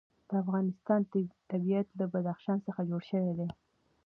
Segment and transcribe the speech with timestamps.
[0.27, 1.01] د افغانستان
[1.51, 3.49] طبیعت له بدخشان څخه جوړ شوی دی.